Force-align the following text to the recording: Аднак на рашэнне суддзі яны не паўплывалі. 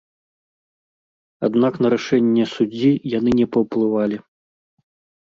Аднак 1.49 1.79
на 1.87 1.93
рашэнне 1.95 2.49
суддзі 2.57 2.91
яны 3.17 3.39
не 3.39 3.47
паўплывалі. 3.55 4.17